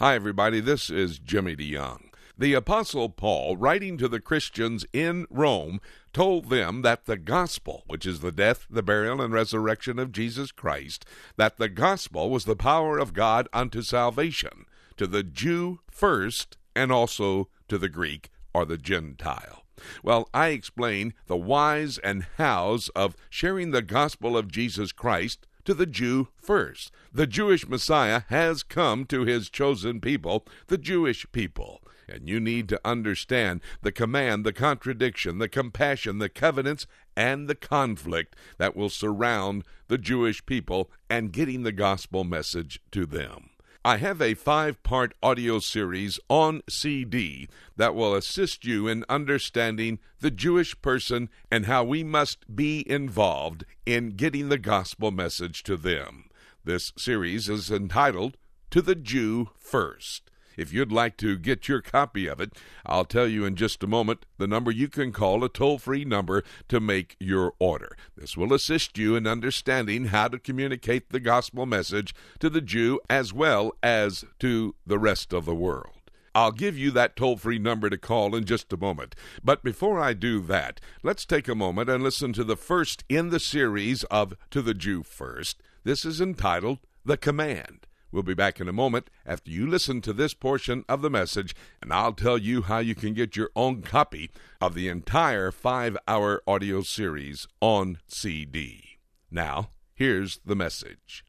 Hi, 0.00 0.14
everybody. 0.14 0.60
This 0.60 0.88
is 0.88 1.18
Jimmy 1.18 1.54
DeYoung. 1.54 2.08
The 2.38 2.54
Apostle 2.54 3.10
Paul, 3.10 3.58
writing 3.58 3.98
to 3.98 4.08
the 4.08 4.18
Christians 4.18 4.86
in 4.94 5.26
Rome, 5.28 5.78
told 6.14 6.48
them 6.48 6.80
that 6.80 7.04
the 7.04 7.18
gospel, 7.18 7.84
which 7.86 8.06
is 8.06 8.20
the 8.20 8.32
death, 8.32 8.66
the 8.70 8.82
burial, 8.82 9.20
and 9.20 9.30
resurrection 9.34 9.98
of 9.98 10.10
Jesus 10.10 10.52
Christ, 10.52 11.04
that 11.36 11.58
the 11.58 11.68
gospel 11.68 12.30
was 12.30 12.46
the 12.46 12.56
power 12.56 12.96
of 12.96 13.12
God 13.12 13.46
unto 13.52 13.82
salvation, 13.82 14.64
to 14.96 15.06
the 15.06 15.22
Jew 15.22 15.80
first, 15.90 16.56
and 16.74 16.90
also 16.90 17.50
to 17.68 17.76
the 17.76 17.90
Greek 17.90 18.30
or 18.54 18.64
the 18.64 18.78
Gentile. 18.78 19.66
Well, 20.02 20.30
I 20.32 20.48
explain 20.48 21.12
the 21.26 21.36
whys 21.36 21.98
and 21.98 22.26
hows 22.38 22.88
of 22.96 23.16
sharing 23.28 23.70
the 23.70 23.82
gospel 23.82 24.34
of 24.34 24.50
Jesus 24.50 24.92
Christ 24.92 25.46
to 25.70 25.74
the 25.74 25.86
Jew 25.86 26.26
first. 26.34 26.90
The 27.12 27.28
Jewish 27.28 27.68
Messiah 27.68 28.22
has 28.26 28.64
come 28.64 29.04
to 29.04 29.24
his 29.24 29.48
chosen 29.48 30.00
people, 30.00 30.44
the 30.66 30.76
Jewish 30.76 31.30
people. 31.30 31.80
And 32.08 32.28
you 32.28 32.40
need 32.40 32.68
to 32.70 32.80
understand 32.84 33.60
the 33.80 33.92
command, 33.92 34.44
the 34.44 34.52
contradiction, 34.52 35.38
the 35.38 35.48
compassion, 35.48 36.18
the 36.18 36.28
covenants, 36.28 36.88
and 37.14 37.46
the 37.46 37.54
conflict 37.54 38.34
that 38.58 38.74
will 38.74 38.90
surround 38.90 39.62
the 39.86 39.96
Jewish 39.96 40.44
people 40.44 40.90
and 41.08 41.32
getting 41.32 41.62
the 41.62 41.70
gospel 41.70 42.24
message 42.24 42.80
to 42.90 43.06
them. 43.06 43.49
I 43.82 43.96
have 43.96 44.20
a 44.20 44.34
five 44.34 44.82
part 44.82 45.14
audio 45.22 45.58
series 45.58 46.20
on 46.28 46.60
CD 46.68 47.48
that 47.76 47.94
will 47.94 48.14
assist 48.14 48.66
you 48.66 48.86
in 48.86 49.06
understanding 49.08 50.00
the 50.20 50.30
Jewish 50.30 50.78
person 50.82 51.30
and 51.50 51.64
how 51.64 51.84
we 51.84 52.04
must 52.04 52.54
be 52.54 52.84
involved 52.86 53.64
in 53.86 54.10
getting 54.10 54.50
the 54.50 54.58
gospel 54.58 55.10
message 55.10 55.62
to 55.62 55.78
them. 55.78 56.28
This 56.62 56.92
series 56.98 57.48
is 57.48 57.70
entitled 57.70 58.36
To 58.70 58.82
the 58.82 58.94
Jew 58.94 59.48
First. 59.56 60.29
If 60.56 60.72
you'd 60.72 60.92
like 60.92 61.16
to 61.18 61.38
get 61.38 61.68
your 61.68 61.80
copy 61.80 62.26
of 62.26 62.40
it, 62.40 62.52
I'll 62.84 63.04
tell 63.04 63.26
you 63.26 63.44
in 63.44 63.56
just 63.56 63.82
a 63.82 63.86
moment 63.86 64.26
the 64.38 64.46
number 64.46 64.70
you 64.70 64.88
can 64.88 65.12
call, 65.12 65.44
a 65.44 65.48
toll 65.48 65.78
free 65.78 66.04
number, 66.04 66.44
to 66.68 66.80
make 66.80 67.16
your 67.18 67.54
order. 67.58 67.96
This 68.16 68.36
will 68.36 68.52
assist 68.52 68.98
you 68.98 69.16
in 69.16 69.26
understanding 69.26 70.06
how 70.06 70.28
to 70.28 70.38
communicate 70.38 71.10
the 71.10 71.20
gospel 71.20 71.66
message 71.66 72.14
to 72.40 72.50
the 72.50 72.60
Jew 72.60 73.00
as 73.08 73.32
well 73.32 73.72
as 73.82 74.24
to 74.40 74.74
the 74.86 74.98
rest 74.98 75.32
of 75.32 75.44
the 75.44 75.54
world. 75.54 75.94
I'll 76.34 76.52
give 76.52 76.78
you 76.78 76.90
that 76.92 77.16
toll 77.16 77.36
free 77.36 77.58
number 77.58 77.90
to 77.90 77.98
call 77.98 78.36
in 78.36 78.44
just 78.44 78.72
a 78.72 78.76
moment. 78.76 79.14
But 79.42 79.64
before 79.64 79.98
I 79.98 80.12
do 80.12 80.40
that, 80.42 80.80
let's 81.02 81.24
take 81.24 81.48
a 81.48 81.54
moment 81.54 81.90
and 81.90 82.04
listen 82.04 82.32
to 82.34 82.44
the 82.44 82.56
first 82.56 83.04
in 83.08 83.30
the 83.30 83.40
series 83.40 84.04
of 84.04 84.34
To 84.50 84.62
the 84.62 84.74
Jew 84.74 85.02
First. 85.02 85.60
This 85.82 86.04
is 86.04 86.20
entitled 86.20 86.78
The 87.04 87.16
Command. 87.16 87.86
We'll 88.12 88.22
be 88.22 88.34
back 88.34 88.60
in 88.60 88.68
a 88.68 88.72
moment 88.72 89.08
after 89.24 89.50
you 89.50 89.66
listen 89.66 90.00
to 90.02 90.12
this 90.12 90.34
portion 90.34 90.84
of 90.88 91.02
the 91.02 91.10
message, 91.10 91.54
and 91.80 91.92
I'll 91.92 92.12
tell 92.12 92.38
you 92.38 92.62
how 92.62 92.78
you 92.78 92.94
can 92.94 93.14
get 93.14 93.36
your 93.36 93.50
own 93.54 93.82
copy 93.82 94.30
of 94.60 94.74
the 94.74 94.88
entire 94.88 95.52
five 95.52 95.96
hour 96.08 96.42
audio 96.46 96.82
series 96.82 97.46
on 97.60 97.98
CD. 98.08 98.98
Now, 99.30 99.70
here's 99.94 100.40
the 100.44 100.56
message. 100.56 101.24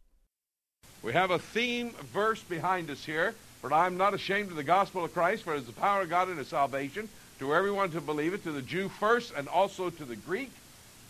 We 1.04 1.14
have 1.14 1.32
a 1.32 1.40
theme 1.40 1.92
verse 2.14 2.42
behind 2.42 2.90
us 2.90 3.06
here. 3.06 3.36
For 3.62 3.72
I'm 3.72 3.96
not 3.96 4.16
ashamed 4.16 4.50
of 4.50 4.56
the 4.56 4.64
gospel 4.64 5.06
of 5.06 5.14
Christ, 5.14 5.44
for 5.44 5.54
it 5.54 5.60
is 5.60 5.68
the 5.68 5.72
power 5.72 6.02
of 6.02 6.10
God 6.10 6.30
unto 6.30 6.44
salvation 6.44 7.08
to 7.38 7.54
everyone 7.54 7.92
to 7.92 8.02
believe 8.02 8.34
it, 8.34 8.44
to 8.44 8.52
the 8.52 8.62
Jew 8.62 8.90
first, 8.90 9.34
and 9.38 9.48
also 9.48 9.92
to 9.92 10.04
the 10.04 10.16
Greek. 10.16 10.50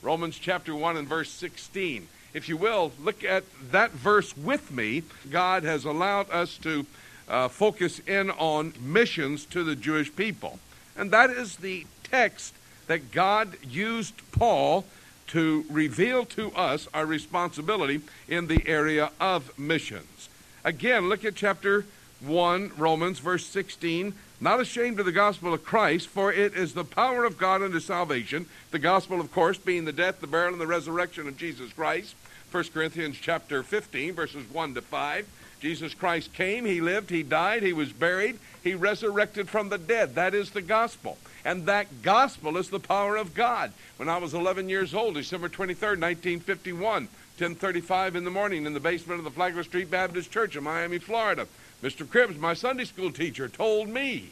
Romans 0.02 0.38
chapter 0.38 0.76
1 0.76 0.98
and 0.98 1.08
verse 1.08 1.30
16 1.32 2.10
if 2.34 2.48
you 2.48 2.58
will, 2.58 2.92
look 3.02 3.24
at 3.24 3.44
that 3.72 3.92
verse 3.92 4.36
with 4.36 4.72
me. 4.72 5.04
God 5.30 5.64
has 5.64 5.86
allowed 5.86 6.30
us 6.30 6.58
to 6.60 6.86
uh, 7.28 7.48
focus 7.48 8.00
in 8.08 8.30
on 8.32 8.74
missions 8.82 9.46
to 9.48 9.64
the 9.64 9.76
Jewish 9.76 10.16
people. 10.16 10.60
And 10.98 11.12
that 11.12 11.30
is 11.30 11.58
the 11.58 11.86
text 12.04 12.54
that 12.88 13.12
God 13.12 13.58
used 13.64 14.14
Paul 14.32 14.86
to 15.28 15.66
reveal 15.70 16.26
to 16.26 16.52
us 16.52 16.88
our 16.94 17.06
responsibility 17.06 18.02
in 18.28 18.48
the 18.48 18.68
area 18.68 19.12
of 19.20 19.58
missions. 19.58 20.30
Again, 20.64 21.08
look 21.08 21.24
at 21.24 21.36
chapter 21.36 21.86
1, 22.20 22.74
Romans, 22.78 23.20
verse 23.20 23.46
16. 23.46 24.14
Not 24.42 24.60
ashamed 24.60 25.00
of 25.00 25.06
the 25.06 25.12
gospel 25.12 25.54
of 25.54 25.64
Christ, 25.64 26.08
for 26.08 26.34
it 26.34 26.56
is 26.56 26.74
the 26.74 26.84
power 26.84 27.24
of 27.26 27.38
God 27.38 27.62
unto 27.62 27.80
salvation. 27.80 28.48
The 28.72 28.80
gospel, 28.80 29.22
of 29.22 29.32
course, 29.32 29.60
being 29.60 29.86
the 29.86 29.92
death, 29.94 30.20
the 30.20 30.28
burial, 30.28 30.54
and 30.54 30.62
the 30.62 30.68
resurrection 30.68 31.28
of 31.28 31.38
Jesus 31.38 31.72
Christ 31.72 32.16
1 32.52 32.66
Corinthians 32.74 33.18
chapter 33.22 33.64
15, 33.64 34.14
verses 34.14 34.50
1 34.52 34.74
to 34.74 34.82
5. 34.82 35.26
Jesus 35.62 35.94
Christ 35.94 36.34
came, 36.34 36.66
he 36.66 36.82
lived, 36.82 37.10
he 37.10 37.24
died, 37.24 37.64
he 37.64 37.72
was 37.72 37.94
buried, 37.94 38.40
he 38.62 38.76
resurrected 38.76 39.48
from 39.48 39.70
the 39.70 39.78
dead. 39.78 40.16
That 40.16 40.34
is 40.34 40.52
the 40.52 40.62
gospel. 40.62 41.18
And 41.46 41.66
that 41.68 42.02
gospel 42.02 42.58
is 42.58 42.70
the 42.70 42.80
power 42.80 43.16
of 43.16 43.34
God. 43.34 43.72
When 43.96 44.10
I 44.10 44.18
was 44.18 44.34
11 44.34 44.68
years 44.68 44.94
old, 44.94 45.14
December 45.14 45.48
23rd, 45.48 46.02
1951, 46.02 47.08
10:35 47.38 48.16
in 48.16 48.26
the 48.26 48.32
morning 48.32 48.66
in 48.66 48.74
the 48.74 48.80
basement 48.80 49.20
of 49.20 49.24
the 49.24 49.32
Flagler 49.32 49.64
Street 49.64 49.90
Baptist 49.90 50.30
Church 50.30 50.56
in 50.58 50.64
Miami, 50.64 50.98
Florida, 50.98 51.48
Mr. 51.82 52.06
Cribbs, 52.06 52.38
my 52.38 52.54
Sunday 52.54 52.86
school 52.86 53.12
teacher, 53.12 53.50
told 53.50 53.90
me 53.90 54.32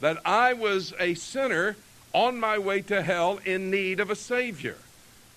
that 0.00 0.18
I 0.24 0.52
was 0.52 0.94
a 1.00 1.14
sinner 1.14 1.76
on 2.12 2.38
my 2.38 2.58
way 2.58 2.80
to 2.82 3.02
hell 3.02 3.40
in 3.44 3.70
need 3.70 3.98
of 3.98 4.08
a 4.08 4.16
savior. 4.16 4.76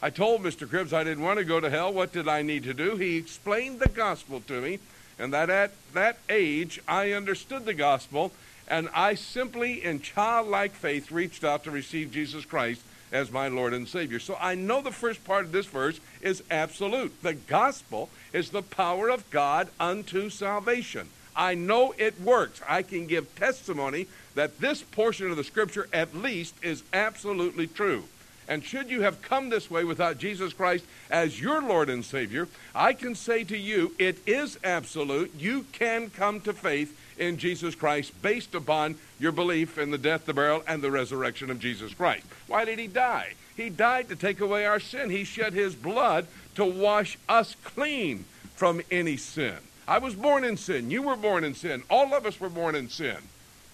I 0.01 0.11
told 0.11 0.41
Mr. 0.41 0.67
Cribbs 0.67 0.93
I 0.93 1.03
didn't 1.03 1.23
want 1.23 1.39
to 1.39 1.45
go 1.45 1.59
to 1.59 1.69
hell. 1.69 1.91
What 1.91 2.13
did 2.13 2.27
I 2.27 2.43
need 2.43 2.63
to 2.63 2.73
do? 2.73 2.95
He 2.97 3.17
explained 3.17 3.79
the 3.79 3.89
gospel 3.89 4.41
to 4.41 4.61
me, 4.61 4.79
and 5.17 5.33
that 5.33 5.49
at 5.49 5.71
that 5.93 6.19
age 6.29 6.79
I 6.87 7.13
understood 7.13 7.65
the 7.65 7.73
gospel, 7.73 8.31
and 8.67 8.87
I 8.93 9.15
simply, 9.15 9.83
in 9.83 10.01
childlike 10.01 10.73
faith, 10.73 11.11
reached 11.11 11.43
out 11.43 11.63
to 11.63 11.71
receive 11.71 12.11
Jesus 12.11 12.45
Christ 12.45 12.81
as 13.11 13.31
my 13.31 13.47
Lord 13.47 13.73
and 13.73 13.87
Savior. 13.87 14.19
So 14.19 14.37
I 14.39 14.53
know 14.53 14.81
the 14.81 14.91
first 14.91 15.25
part 15.25 15.45
of 15.45 15.51
this 15.51 15.65
verse 15.65 15.99
is 16.21 16.43
absolute. 16.51 17.23
The 17.23 17.33
gospel 17.33 18.09
is 18.31 18.51
the 18.51 18.61
power 18.61 19.09
of 19.09 19.27
God 19.31 19.69
unto 19.79 20.29
salvation. 20.29 21.09
I 21.35 21.55
know 21.55 21.93
it 21.97 22.19
works. 22.21 22.61
I 22.67 22.81
can 22.81 23.07
give 23.07 23.33
testimony 23.35 24.07
that 24.35 24.59
this 24.59 24.81
portion 24.81 25.31
of 25.31 25.37
the 25.37 25.43
scripture, 25.43 25.87
at 25.93 26.15
least, 26.15 26.55
is 26.61 26.83
absolutely 26.93 27.67
true. 27.67 28.03
And 28.47 28.63
should 28.63 28.89
you 28.89 29.01
have 29.01 29.21
come 29.21 29.49
this 29.49 29.69
way 29.69 29.83
without 29.83 30.17
Jesus 30.17 30.53
Christ 30.53 30.83
as 31.11 31.39
your 31.39 31.61
Lord 31.61 31.87
and 31.87 32.03
Savior, 32.03 32.47
I 32.73 32.93
can 32.93 33.13
say 33.13 33.43
to 33.43 33.57
you, 33.57 33.93
it 33.99 34.17
is 34.27 34.57
absolute. 34.63 35.31
You 35.37 35.65
can 35.71 36.09
come 36.09 36.41
to 36.41 36.53
faith 36.53 36.99
in 37.19 37.37
Jesus 37.37 37.75
Christ 37.75 38.19
based 38.23 38.55
upon 38.55 38.95
your 39.19 39.31
belief 39.31 39.77
in 39.77 39.91
the 39.91 39.99
death, 39.99 40.25
the 40.25 40.33
burial, 40.33 40.63
and 40.67 40.81
the 40.81 40.89
resurrection 40.89 41.51
of 41.51 41.59
Jesus 41.59 41.93
Christ. 41.93 42.25
Why 42.47 42.65
did 42.65 42.79
he 42.79 42.87
die? 42.87 43.33
He 43.55 43.69
died 43.69 44.09
to 44.09 44.15
take 44.15 44.39
away 44.39 44.65
our 44.65 44.79
sin. 44.79 45.09
He 45.11 45.25
shed 45.25 45.53
his 45.53 45.75
blood 45.75 46.25
to 46.55 46.65
wash 46.65 47.19
us 47.27 47.55
clean 47.63 48.25
from 48.55 48.81
any 48.89 49.17
sin. 49.17 49.57
I 49.89 49.97
was 49.97 50.13
born 50.13 50.45
in 50.45 50.55
sin. 50.55 50.91
You 50.91 51.01
were 51.01 51.17
born 51.17 51.43
in 51.43 51.55
sin. 51.55 51.83
All 51.89 52.13
of 52.13 52.25
us 52.25 52.39
were 52.39 52.49
born 52.49 52.75
in 52.75 52.89
sin. 52.89 53.17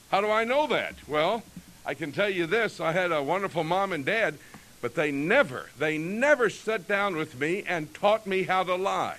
How 0.09 0.21
do 0.21 0.31
I 0.31 0.45
know 0.45 0.65
that? 0.67 0.95
Well, 1.07 1.43
I 1.85 1.93
can 1.93 2.11
tell 2.11 2.29
you 2.29 2.47
this 2.47 2.79
I 2.79 2.93
had 2.93 3.11
a 3.11 3.21
wonderful 3.21 3.63
mom 3.63 3.93
and 3.93 4.05
dad 4.05 4.35
but 4.85 4.93
they 4.93 5.11
never, 5.11 5.71
they 5.79 5.97
never 5.97 6.47
sat 6.47 6.87
down 6.87 7.15
with 7.15 7.39
me 7.39 7.63
and 7.67 7.91
taught 7.95 8.27
me 8.27 8.43
how 8.43 8.63
to 8.63 8.75
lie. 8.75 9.17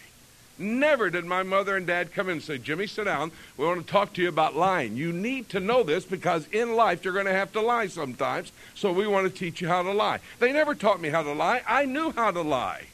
Never 0.59 1.11
did 1.11 1.25
my 1.25 1.43
mother 1.43 1.77
and 1.77 1.85
dad 1.85 2.15
come 2.15 2.29
in 2.29 2.35
and 2.35 2.43
say, 2.43 2.57
Jimmy, 2.57 2.87
sit 2.87 3.07
down. 3.07 3.33
We 3.57 3.67
want 3.67 3.85
to 3.85 3.93
talk 3.93 4.13
to 4.13 4.23
you 4.23 4.29
about 4.29 4.55
lying. 4.55 4.97
You 4.97 5.13
need 5.13 5.49
to 5.49 5.59
know 5.59 5.83
this 5.83 6.05
because 6.05 6.47
in 6.53 6.77
life 6.77 7.05
you're 7.05 7.13
going 7.13 7.27
to 7.27 7.33
have 7.33 7.53
to 7.55 7.61
lie 7.61 7.89
sometimes, 7.89 8.53
so 8.77 8.93
we 8.93 9.09
want 9.09 9.27
to 9.27 9.39
teach 9.39 9.61
you 9.61 9.67
how 9.67 9.83
to 9.83 9.91
lie. 9.91 10.21
They 10.39 10.53
never 10.53 10.77
taught 10.77 11.01
me 11.01 11.09
how 11.09 11.25
to 11.25 11.33
lie. 11.33 11.63
I 11.67 11.85
knew 11.85 12.13
how 12.13 12.31
to 12.31 12.43
lie. 12.43 12.85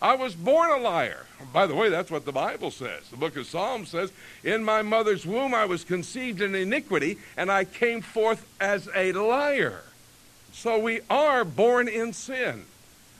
I 0.00 0.16
was 0.16 0.34
born 0.34 0.70
a 0.70 0.78
liar. 0.78 1.26
By 1.52 1.66
the 1.66 1.74
way, 1.74 1.88
that's 1.88 2.10
what 2.10 2.24
the 2.24 2.32
Bible 2.32 2.70
says. 2.70 3.08
The 3.10 3.16
book 3.16 3.36
of 3.36 3.46
Psalms 3.46 3.90
says, 3.90 4.12
In 4.42 4.64
my 4.64 4.82
mother's 4.82 5.24
womb 5.24 5.54
I 5.54 5.66
was 5.66 5.84
conceived 5.84 6.40
in 6.40 6.54
iniquity, 6.54 7.18
and 7.36 7.50
I 7.50 7.64
came 7.64 8.00
forth 8.00 8.46
as 8.60 8.88
a 8.94 9.12
liar. 9.12 9.82
So 10.52 10.78
we 10.78 11.00
are 11.08 11.44
born 11.44 11.88
in 11.88 12.12
sin. 12.12 12.64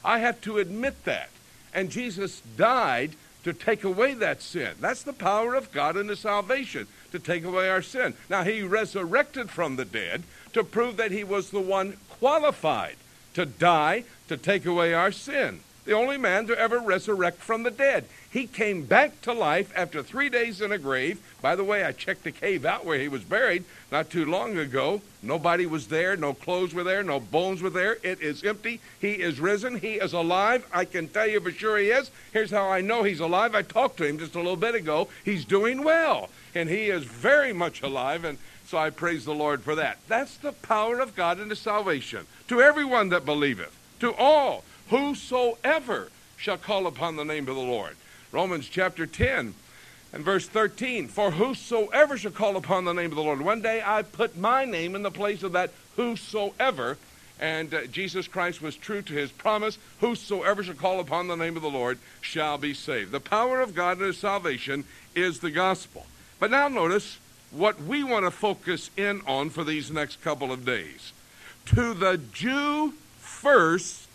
I 0.05 0.19
have 0.19 0.41
to 0.43 0.59
admit 0.59 1.05
that. 1.05 1.31
And 1.73 1.91
Jesus 1.91 2.43
died 2.56 3.12
to 3.44 3.53
take 3.53 3.85
away 3.85 4.15
that 4.15 4.43
sin. 4.43 4.75
That's 4.81 5.03
the 5.03 5.12
power 5.12 5.55
of 5.55 5.71
God 5.73 5.97
in 5.97 6.09
the 6.09 6.17
salvation, 6.17 6.88
to 7.12 7.19
take 7.19 7.44
away 7.44 7.69
our 7.69 7.82
sin. 7.82 8.14
Now, 8.29 8.43
he 8.43 8.62
resurrected 8.62 9.50
from 9.50 9.76
the 9.76 9.85
dead 9.85 10.25
to 10.53 10.64
prove 10.64 10.97
that 10.97 11.12
he 11.12 11.25
was 11.25 11.50
the 11.50 11.61
one 11.61 11.97
qualified 12.09 12.97
to 13.35 13.47
die 13.47 14.05
to 14.26 14.37
take 14.37 14.67
away 14.67 14.93
our 14.93 15.12
sin. 15.12 15.61
The 15.88 15.94
only 15.94 16.19
man 16.19 16.46
to 16.49 16.58
ever 16.58 16.81
resurrect 16.81 17.38
from 17.38 17.62
the 17.62 17.70
dead. 17.70 18.05
He 18.31 18.46
came 18.46 18.82
back 18.82 19.23
to 19.23 19.32
life 19.32 19.73
after 19.75 20.02
three 20.02 20.29
days 20.29 20.61
in 20.61 20.70
a 20.70 20.76
grave. 20.76 21.19
By 21.40 21.56
the 21.56 21.64
way, 21.64 21.82
I 21.82 21.93
checked 21.93 22.25
the 22.25 22.31
cave 22.31 22.67
out 22.67 22.85
where 22.85 22.99
he 22.99 23.08
was 23.08 23.25
buried 23.25 23.64
not 23.90 24.11
too 24.11 24.26
long 24.26 24.58
ago. 24.58 25.00
Nobody 25.23 25.64
was 25.64 25.87
there, 25.87 26.14
no 26.14 26.35
clothes 26.35 26.75
were 26.75 26.85
there, 26.85 27.02
no 27.02 27.20
bones 27.20 27.62
were 27.62 27.70
there. 27.70 27.96
It 28.02 28.20
is 28.20 28.44
empty. 28.44 28.82
He 29.00 29.12
is 29.12 29.40
risen. 29.40 29.79
He 29.79 29.94
is 29.94 30.12
alive. 30.12 30.67
I 30.75 30.85
can 30.85 31.08
tell 31.08 31.26
you 31.26 31.40
for 31.40 31.52
sure 31.52 31.79
he 31.79 31.88
is. 31.88 32.11
Here's 32.35 32.50
how 32.50 32.69
I 32.69 32.82
know 32.82 33.02
he's 33.02 33.20
alive. 33.20 33.55
I 33.55 33.62
talked 33.62 33.96
to 33.96 34.05
him 34.05 34.19
just 34.19 34.35
a 34.35 34.40
little 34.40 34.56
bit 34.56 34.75
ago. 34.75 35.08
He's 35.25 35.46
doing 35.46 35.82
well. 35.82 36.29
and 36.55 36.69
he 36.69 36.90
is 36.90 37.05
very 37.05 37.55
much 37.55 37.81
alive, 37.81 38.25
and 38.25 38.37
so 38.67 38.76
I 38.76 38.90
praise 38.90 39.25
the 39.25 39.35
Lord 39.35 39.62
for 39.62 39.75
that. 39.76 39.99
That's 40.06 40.37
the 40.37 40.52
power 40.52 41.00
of 41.00 41.17
God 41.17 41.40
into 41.40 41.56
salvation 41.56 42.26
to 42.49 42.61
everyone 42.61 43.08
that 43.08 43.25
believeth, 43.25 43.75
to 44.00 44.12
all 44.14 44.64
whosoever 44.88 46.11
shall 46.37 46.56
call 46.56 46.87
upon 46.87 47.17
the 47.17 47.25
name 47.25 47.49
of 47.49 47.55
the 47.55 47.61
Lord. 47.61 47.96
Romans 48.32 48.69
chapter 48.69 49.06
10 49.06 49.55
and 50.12 50.25
verse 50.25 50.46
13 50.46 51.08
For 51.08 51.32
whosoever 51.32 52.17
shall 52.17 52.31
call 52.31 52.56
upon 52.56 52.85
the 52.85 52.93
name 52.93 53.11
of 53.11 53.17
the 53.17 53.23
Lord. 53.23 53.40
One 53.40 53.61
day 53.61 53.82
I 53.85 54.02
put 54.02 54.37
my 54.37 54.64
name 54.64 54.94
in 54.94 55.02
the 55.02 55.11
place 55.11 55.43
of 55.43 55.52
that 55.52 55.70
whosoever, 55.96 56.96
and 57.40 57.73
uh, 57.73 57.87
Jesus 57.87 58.29
Christ 58.29 58.62
was 58.62 58.76
true 58.76 59.02
to 59.02 59.12
his 59.12 59.31
promise 59.31 59.79
Whosoever 60.00 60.62
shall 60.62 60.75
call 60.75 61.00
upon 61.00 61.29
the 61.29 61.37
name 61.37 61.56
of 61.56 61.62
the 61.62 61.70
Lord 61.70 61.99
shall 62.20 62.58
be 62.58 62.75
saved. 62.75 63.12
The 63.12 63.20
power 63.20 63.61
of 63.61 63.75
God 63.75 63.99
and 63.99 64.06
his 64.06 64.19
salvation 64.19 64.85
is 65.14 65.40
the 65.40 65.50
gospel. 65.50 66.06
But 66.38 66.50
now 66.50 66.69
notice 66.69 67.19
what 67.50 67.82
we 67.82 68.05
want 68.05 68.25
to 68.26 68.31
focus 68.31 68.90
in 68.96 69.23
on 69.26 69.50
for 69.50 69.64
these 69.64 69.90
next 69.90 70.23
couple 70.23 70.52
of 70.52 70.64
days. 70.64 71.12
To 71.67 71.94
the 71.94 72.19
Jew 72.32 72.94
first, 73.19 74.08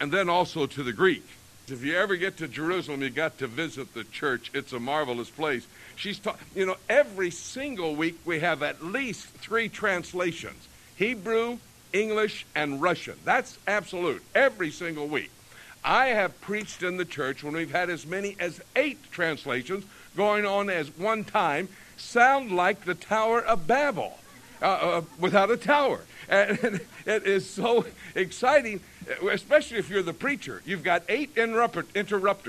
and 0.00 0.12
then 0.12 0.28
also 0.28 0.66
to 0.66 0.82
the 0.82 0.92
Greek. 0.92 1.24
If 1.68 1.84
you 1.84 1.96
ever 1.96 2.16
get 2.16 2.38
to 2.38 2.48
Jerusalem, 2.48 3.02
you 3.02 3.10
got 3.10 3.38
to 3.38 3.46
visit 3.46 3.92
the 3.92 4.04
church. 4.04 4.50
It's 4.54 4.72
a 4.72 4.80
marvelous 4.80 5.28
place. 5.28 5.66
She's 5.96 6.18
taught, 6.18 6.38
you 6.54 6.64
know, 6.64 6.76
every 6.88 7.30
single 7.30 7.94
week 7.94 8.18
we 8.24 8.40
have 8.40 8.62
at 8.62 8.82
least 8.82 9.26
three 9.26 9.68
translations 9.68 10.66
Hebrew, 10.96 11.58
English, 11.92 12.46
and 12.54 12.80
Russian. 12.80 13.18
That's 13.24 13.58
absolute, 13.66 14.22
every 14.34 14.70
single 14.70 15.06
week. 15.06 15.30
I 15.84 16.08
have 16.08 16.40
preached 16.40 16.82
in 16.82 16.96
the 16.96 17.04
church 17.04 17.44
when 17.44 17.54
we've 17.54 17.70
had 17.70 17.90
as 17.90 18.06
many 18.06 18.36
as 18.40 18.60
eight 18.74 18.98
translations 19.12 19.84
going 20.16 20.44
on 20.44 20.70
as 20.70 20.88
one 20.96 21.24
time, 21.24 21.68
sound 21.96 22.50
like 22.50 22.84
the 22.84 22.94
Tower 22.94 23.40
of 23.40 23.66
Babel 23.66 24.18
uh, 24.60 24.64
uh, 24.64 25.02
without 25.18 25.50
a 25.50 25.56
tower. 25.56 26.00
And 26.30 26.82
it 27.06 27.24
is 27.24 27.48
so 27.48 27.86
exciting, 28.14 28.80
especially 29.30 29.78
if 29.78 29.88
you're 29.88 30.02
the 30.02 30.12
preacher. 30.12 30.62
You've 30.64 30.82
got 30.82 31.02
eight 31.08 31.30
interrupter, 31.36 31.84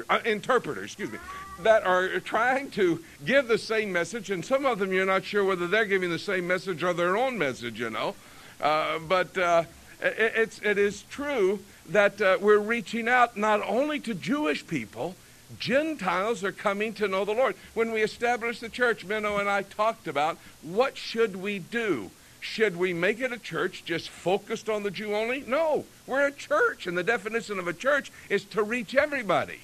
uh, 0.09 0.19
interpreters, 0.25 0.85
excuse 0.85 1.11
me, 1.11 1.19
that 1.61 1.85
are 1.85 2.19
trying 2.19 2.71
to 2.71 3.03
give 3.25 3.47
the 3.47 3.57
same 3.57 3.91
message, 3.91 4.31
and 4.31 4.43
some 4.43 4.65
of 4.65 4.79
them 4.79 4.93
you're 4.93 5.05
not 5.05 5.23
sure 5.23 5.43
whether 5.43 5.67
they're 5.67 5.85
giving 5.85 6.09
the 6.09 6.19
same 6.19 6.47
message 6.47 6.83
or 6.83 6.93
their 6.93 7.17
own 7.17 7.37
message, 7.37 7.79
you 7.79 7.89
know. 7.89 8.15
Uh, 8.61 8.99
but 8.99 9.37
uh, 9.37 9.63
it, 10.01 10.33
it's, 10.35 10.59
it 10.63 10.77
is 10.77 11.03
true 11.03 11.59
that 11.89 12.21
uh, 12.21 12.37
we're 12.39 12.59
reaching 12.59 13.07
out 13.07 13.35
not 13.35 13.61
only 13.67 13.99
to 13.99 14.13
Jewish 14.13 14.65
people, 14.65 15.15
Gentiles 15.57 16.43
are 16.43 16.51
coming 16.51 16.93
to 16.93 17.07
know 17.07 17.25
the 17.25 17.31
Lord. 17.31 17.55
When 17.73 17.91
we 17.91 18.03
established 18.03 18.61
the 18.61 18.69
church, 18.69 19.07
Menno 19.07 19.39
and 19.39 19.49
I 19.49 19.63
talked 19.63 20.07
about 20.07 20.37
what 20.61 20.95
should 20.95 21.37
we 21.37 21.59
do? 21.59 22.11
Should 22.39 22.77
we 22.77 22.93
make 22.93 23.19
it 23.19 23.33
a 23.33 23.37
church 23.37 23.83
just 23.85 24.09
focused 24.09 24.69
on 24.69 24.83
the 24.83 24.91
Jew 24.91 25.15
only? 25.15 25.43
No, 25.45 25.85
we're 26.07 26.27
a 26.27 26.31
church, 26.31 26.87
and 26.87 26.97
the 26.97 27.03
definition 27.03 27.59
of 27.59 27.67
a 27.67 27.73
church 27.73 28.11
is 28.29 28.45
to 28.45 28.63
reach 28.63 28.95
everybody. 28.95 29.59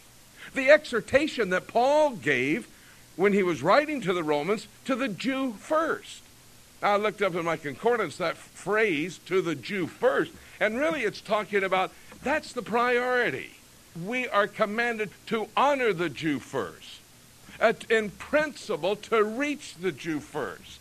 The 0.54 0.70
exhortation 0.70 1.50
that 1.50 1.68
Paul 1.68 2.12
gave 2.12 2.68
when 3.16 3.34
he 3.34 3.44
was 3.44 3.64
writing 3.64 4.02
to 4.02 4.14
the 4.14 4.24
Romans 4.24 4.68
to 4.86 4.96
the 4.96 5.08
Jew 5.08 5.54
first. 5.54 6.22
I 6.84 6.98
looked 6.98 7.22
up 7.22 7.34
in 7.34 7.46
my 7.46 7.58
concordance 7.58 8.18
that 8.18 8.38
phrase, 8.38 9.20
to 9.26 9.42
the 9.42 9.56
Jew 9.56 9.88
first, 9.88 10.32
and 10.60 10.78
really 10.78 11.04
it's 11.04 11.22
talking 11.22 11.64
about 11.64 11.92
that's 12.24 12.52
the 12.52 12.62
priority. 12.62 13.52
We 14.04 14.28
are 14.28 14.48
commanded 14.48 15.10
to 15.28 15.48
honor 15.56 15.94
the 15.94 16.10
Jew 16.10 16.40
first, 16.40 17.00
in 17.90 18.10
principle, 18.10 18.98
to 18.98 19.24
reach 19.24 19.76
the 19.76 19.94
Jew 19.94 20.20
first 20.20 20.80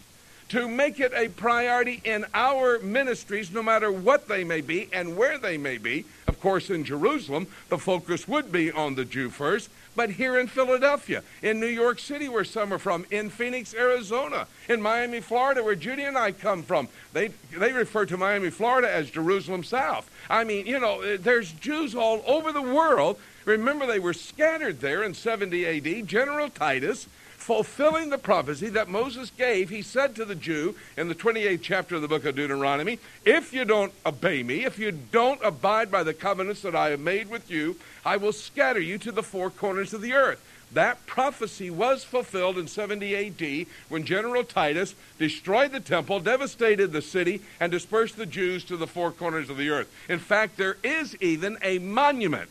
to 0.51 0.69
make 0.69 1.01
it 1.01 1.13
a 1.15 1.29
priority 1.29 2.01
in 2.05 2.27
our 2.35 2.79
ministries, 2.79 3.53
no 3.53 3.63
matter 3.63 3.91
what 3.91 4.29
they 4.29 4.45
may 4.45 4.61
be 4.61 4.89
and 4.93 5.17
where 5.17 5.39
they 5.39 5.57
may 5.57 5.79
be. 5.79 6.05
Of 6.29 6.41
course, 6.41 6.71
in 6.71 6.85
Jerusalem, 6.85 7.47
the 7.69 7.79
focus 7.79 8.29
would 8.29 8.53
be 8.53 8.71
on 8.71 8.95
the 8.95 9.05
Jew 9.05 9.31
first, 9.31 9.71
but 9.97 10.11
here 10.11 10.39
in 10.39 10.47
Philadelphia, 10.47 11.23
in 11.43 11.61
New 11.61 11.67
York 11.67 11.99
City, 11.99 12.29
where 12.29 12.45
some 12.45 12.73
are 12.73 12.79
from, 12.79 13.07
in 13.11 13.31
Phoenix, 13.31 13.75
Arizona, 13.75 14.47
in 14.69 14.83
Miami, 14.83 15.21
Florida, 15.21 15.63
where 15.63 15.75
Judy 15.75 16.03
and 16.03 16.19
I 16.19 16.33
come 16.33 16.63
from, 16.63 16.89
they, 17.13 17.29
they 17.57 17.73
refer 17.73 18.05
to 18.07 18.17
Miami, 18.17 18.51
Florida 18.51 18.91
as 18.91 19.11
Jerusalem 19.11 19.65
South. 19.65 20.11
I 20.29 20.45
mean, 20.45 20.67
you 20.67 20.81
know, 20.81 21.01
eh, 21.03 21.17
there's 21.21 21.53
Jews 21.53 21.95
all 21.95 22.23
over 22.27 22.53
the 22.53 22.63
world. 22.63 23.19
Remember, 23.45 23.87
they 23.87 23.99
were 23.99 24.15
scattered 24.15 24.81
there 24.81 25.03
in 25.03 25.15
70 25.15 25.67
AD. 25.67 26.09
General 26.09 26.49
Titus 26.49 27.07
fulfilling 27.37 28.11
the 28.11 28.19
prophecy 28.19 28.69
that 28.71 28.89
Moses 28.89 29.31
gave, 29.31 29.71
he 29.71 29.83
said 29.83 30.15
to 30.17 30.25
the 30.25 30.35
Jew 30.35 30.75
in 30.97 31.09
the 31.09 31.15
28th 31.15 31.61
chapter 31.63 31.97
of 31.97 32.03
the 32.03 32.09
book 32.09 32.25
of 32.25 32.37
Deuteronomy, 32.37 32.99
If 33.25 33.53
you 33.53 33.65
don't 33.65 33.93
obey 34.07 34.43
me, 34.43 34.65
if 34.65 34.79
you 34.79 34.93
don't 34.93 35.41
abide 35.43 35.91
by 35.91 36.03
the 36.03 36.15
covenants 36.15 36.63
that 36.63 36.75
I 36.75 36.91
have 36.91 37.01
made 37.01 37.29
with 37.29 37.51
you, 37.51 37.77
I 38.05 38.17
will 38.17 38.33
scatter 38.33 38.81
you 38.81 38.99
to 38.99 39.13
the 39.13 39.23
four 39.23 39.51
corners 39.51 39.93
of 39.93 40.01
the 40.01 40.15
earth. 40.15 40.43
That 40.73 41.07
prophecy 41.07 41.71
was 41.71 42.03
fulfilled 42.03 42.59
in 42.59 42.67
70 42.67 43.15
AD 43.15 43.67
when 43.89 44.05
General 44.05 44.43
Titus 44.43 44.95
destroyed 45.19 45.71
the 45.71 45.81
temple, 45.81 46.19
devastated 46.19 46.91
the 46.91 47.03
city, 47.03 47.43
and 47.61 47.71
dispersed 47.71 48.17
the 48.17 48.27
Jews 48.27 48.65
to 48.65 48.77
the 48.77 48.89
four 48.89 49.13
corners 49.13 49.51
of 49.51 49.57
the 49.57 49.71
earth. 49.71 49.93
In 50.09 50.19
fact, 50.19 50.57
there 50.57 50.77
is 50.83 51.15
even 51.21 51.59
a 51.63 51.79
monument 51.79 52.51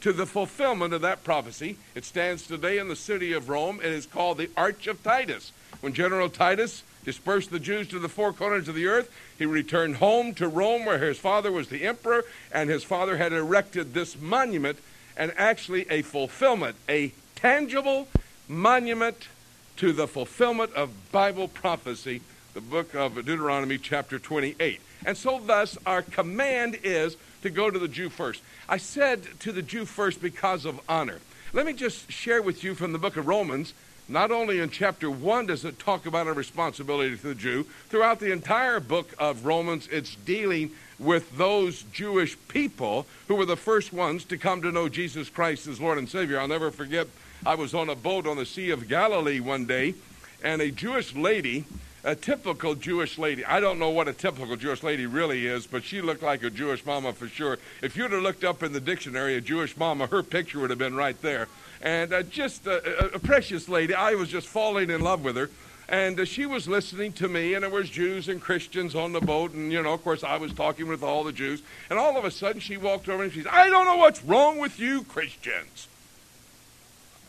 to 0.00 0.12
the 0.12 0.26
fulfillment 0.26 0.94
of 0.94 1.02
that 1.02 1.24
prophecy. 1.24 1.76
It 1.94 2.04
stands 2.04 2.46
today 2.46 2.78
in 2.78 2.88
the 2.88 2.96
city 2.96 3.32
of 3.32 3.48
Rome. 3.48 3.80
It 3.80 3.92
is 3.92 4.06
called 4.06 4.38
the 4.38 4.50
Arch 4.56 4.86
of 4.86 5.02
Titus. 5.02 5.52
When 5.80 5.94
General 5.94 6.28
Titus 6.28 6.82
dispersed 7.04 7.50
the 7.50 7.60
Jews 7.60 7.88
to 7.88 7.98
the 7.98 8.08
four 8.08 8.32
corners 8.32 8.68
of 8.68 8.74
the 8.74 8.86
earth, 8.86 9.10
he 9.38 9.46
returned 9.46 9.96
home 9.96 10.34
to 10.34 10.48
Rome 10.48 10.84
where 10.84 10.98
his 10.98 11.18
father 11.18 11.50
was 11.50 11.68
the 11.68 11.84
emperor, 11.84 12.24
and 12.52 12.68
his 12.68 12.84
father 12.84 13.16
had 13.16 13.32
erected 13.32 13.94
this 13.94 14.20
monument 14.20 14.78
and 15.16 15.32
actually 15.36 15.86
a 15.90 16.02
fulfillment, 16.02 16.76
a 16.88 17.12
tangible 17.34 18.08
monument 18.48 19.28
to 19.76 19.92
the 19.92 20.06
fulfillment 20.06 20.72
of 20.74 20.90
Bible 21.10 21.48
prophecy, 21.48 22.20
the 22.52 22.60
book 22.60 22.94
of 22.94 23.14
Deuteronomy, 23.14 23.78
chapter 23.78 24.18
28. 24.18 24.80
And 25.06 25.16
so, 25.16 25.40
thus, 25.40 25.78
our 25.86 26.02
command 26.02 26.78
is 26.82 27.16
to 27.42 27.50
go 27.50 27.70
to 27.70 27.78
the 27.78 27.88
Jew 27.88 28.08
first. 28.08 28.42
I 28.68 28.76
said 28.76 29.22
to 29.40 29.52
the 29.52 29.62
Jew 29.62 29.84
first 29.84 30.20
because 30.20 30.64
of 30.64 30.80
honor. 30.88 31.20
Let 31.52 31.66
me 31.66 31.72
just 31.72 32.10
share 32.10 32.42
with 32.42 32.62
you 32.62 32.74
from 32.74 32.92
the 32.92 32.98
book 32.98 33.16
of 33.16 33.26
Romans. 33.26 33.74
Not 34.08 34.30
only 34.30 34.58
in 34.58 34.70
chapter 34.70 35.10
1 35.10 35.46
does 35.46 35.64
it 35.64 35.78
talk 35.78 36.04
about 36.04 36.26
a 36.26 36.32
responsibility 36.32 37.16
to 37.16 37.28
the 37.28 37.34
Jew, 37.34 37.64
throughout 37.88 38.18
the 38.18 38.32
entire 38.32 38.80
book 38.80 39.14
of 39.18 39.44
Romans, 39.44 39.88
it's 39.90 40.16
dealing 40.16 40.72
with 40.98 41.36
those 41.36 41.82
Jewish 41.92 42.36
people 42.48 43.06
who 43.28 43.36
were 43.36 43.46
the 43.46 43.56
first 43.56 43.92
ones 43.92 44.24
to 44.24 44.36
come 44.36 44.62
to 44.62 44.72
know 44.72 44.88
Jesus 44.88 45.28
Christ 45.28 45.66
as 45.66 45.80
Lord 45.80 45.96
and 45.98 46.08
Savior. 46.08 46.40
I'll 46.40 46.48
never 46.48 46.70
forget, 46.70 47.06
I 47.46 47.54
was 47.54 47.72
on 47.72 47.88
a 47.88 47.94
boat 47.94 48.26
on 48.26 48.36
the 48.36 48.44
Sea 48.44 48.70
of 48.70 48.88
Galilee 48.88 49.40
one 49.40 49.64
day, 49.64 49.94
and 50.42 50.60
a 50.60 50.70
Jewish 50.70 51.14
lady 51.14 51.64
a 52.04 52.14
typical 52.14 52.74
Jewish 52.74 53.18
lady. 53.18 53.44
I 53.44 53.60
don't 53.60 53.78
know 53.78 53.90
what 53.90 54.08
a 54.08 54.12
typical 54.12 54.56
Jewish 54.56 54.82
lady 54.82 55.06
really 55.06 55.46
is, 55.46 55.66
but 55.66 55.84
she 55.84 56.00
looked 56.00 56.22
like 56.22 56.42
a 56.42 56.50
Jewish 56.50 56.84
mama 56.84 57.12
for 57.12 57.28
sure. 57.28 57.58
If 57.82 57.96
you'd 57.96 58.12
have 58.12 58.22
looked 58.22 58.44
up 58.44 58.62
in 58.62 58.72
the 58.72 58.80
dictionary 58.80 59.36
a 59.36 59.40
Jewish 59.40 59.76
mama, 59.76 60.06
her 60.06 60.22
picture 60.22 60.60
would 60.60 60.70
have 60.70 60.78
been 60.78 60.96
right 60.96 61.20
there. 61.20 61.48
And 61.82 62.12
uh, 62.12 62.22
just 62.22 62.66
a, 62.66 63.14
a, 63.14 63.18
precious 63.18 63.68
lady. 63.68 63.94
I 63.94 64.14
was 64.14 64.28
just 64.28 64.46
falling 64.46 64.90
in 64.90 65.00
love 65.00 65.24
with 65.24 65.36
her. 65.36 65.50
And 65.88 66.20
uh, 66.20 66.24
she 66.24 66.46
was 66.46 66.68
listening 66.68 67.12
to 67.14 67.28
me, 67.28 67.54
and 67.54 67.64
there 67.64 67.70
was 67.70 67.90
Jews 67.90 68.28
and 68.28 68.40
Christians 68.40 68.94
on 68.94 69.12
the 69.12 69.20
boat, 69.20 69.52
and 69.54 69.72
you 69.72 69.82
know, 69.82 69.92
of 69.92 70.04
course, 70.04 70.22
I 70.22 70.36
was 70.36 70.52
talking 70.52 70.86
with 70.86 71.02
all 71.02 71.24
the 71.24 71.32
Jews. 71.32 71.62
And 71.88 71.98
all 71.98 72.16
of 72.16 72.24
a 72.24 72.30
sudden, 72.30 72.60
she 72.60 72.76
walked 72.76 73.08
over 73.08 73.24
and 73.24 73.32
she 73.32 73.42
said, 73.42 73.52
"I 73.52 73.68
don't 73.68 73.86
know 73.86 73.96
what's 73.96 74.22
wrong 74.22 74.58
with 74.58 74.78
you 74.78 75.02
Christians." 75.04 75.88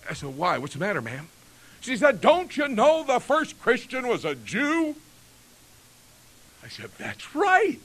I 0.09 0.13
said, 0.13 0.37
"Why? 0.37 0.57
What's 0.57 0.73
the 0.73 0.79
matter, 0.79 1.01
ma'am?" 1.01 1.29
She 1.81 1.97
said, 1.97 2.21
Don't 2.21 2.55
you 2.55 2.67
know 2.67 3.03
the 3.03 3.19
first 3.19 3.59
Christian 3.59 4.07
was 4.07 4.23
a 4.23 4.35
Jew? 4.35 4.95
I 6.63 6.67
said, 6.69 6.91
That's 6.97 7.35
right. 7.35 7.81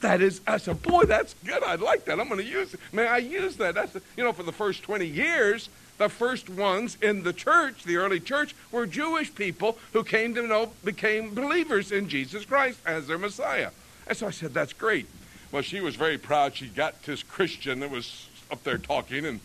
That 0.00 0.20
is, 0.20 0.40
I 0.46 0.58
said, 0.58 0.82
boy, 0.82 1.04
that's 1.04 1.34
good. 1.44 1.62
I 1.62 1.76
like 1.76 2.04
that. 2.04 2.20
I'm 2.20 2.28
going 2.28 2.40
to 2.40 2.46
use 2.46 2.74
it. 2.74 2.80
May 2.92 3.06
I 3.06 3.16
use 3.18 3.56
that? 3.56 3.74
That's, 3.74 3.96
you 4.16 4.24
know, 4.24 4.32
for 4.32 4.42
the 4.42 4.52
first 4.52 4.82
20 4.82 5.06
years, 5.06 5.70
the 5.98 6.08
first 6.08 6.50
ones 6.50 6.98
in 7.00 7.22
the 7.22 7.32
church, 7.32 7.84
the 7.84 7.96
early 7.96 8.20
church, 8.20 8.54
were 8.70 8.86
Jewish 8.86 9.34
people 9.34 9.78
who 9.92 10.04
came 10.04 10.34
to 10.34 10.46
know, 10.46 10.72
became 10.84 11.34
believers 11.34 11.92
in 11.92 12.08
Jesus 12.08 12.44
Christ 12.44 12.78
as 12.84 13.06
their 13.06 13.18
Messiah. 13.18 13.70
And 14.06 14.16
so 14.16 14.26
I 14.26 14.30
said, 14.30 14.52
that's 14.52 14.74
great. 14.74 15.06
Well, 15.50 15.62
she 15.62 15.80
was 15.80 15.96
very 15.96 16.18
proud. 16.18 16.54
She 16.54 16.68
got 16.68 17.02
this 17.04 17.22
Christian 17.22 17.80
that 17.80 17.90
was 17.90 18.28
up 18.50 18.62
there 18.64 18.78
talking, 18.78 19.24
and 19.24 19.40